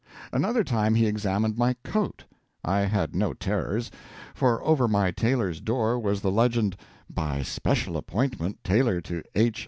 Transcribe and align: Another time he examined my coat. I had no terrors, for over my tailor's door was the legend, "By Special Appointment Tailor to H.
Another 0.31 0.63
time 0.63 0.95
he 0.95 1.05
examined 1.05 1.59
my 1.59 1.75
coat. 1.83 2.23
I 2.65 2.79
had 2.79 3.13
no 3.15 3.33
terrors, 3.35 3.91
for 4.33 4.59
over 4.63 4.87
my 4.87 5.11
tailor's 5.11 5.61
door 5.61 5.99
was 5.99 6.21
the 6.21 6.31
legend, 6.31 6.75
"By 7.07 7.43
Special 7.43 7.95
Appointment 7.95 8.63
Tailor 8.63 8.99
to 9.01 9.21
H. 9.35 9.59